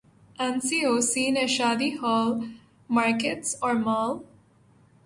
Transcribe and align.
N 0.39 0.59
C 0.59 0.77
O 0.85 0.95
C 1.01 1.23
نے 1.31 1.45
شادی 1.47 1.89
hall, 1.97 2.29
markets 2.89 3.55
اور 3.61 3.73
مال 3.85 4.11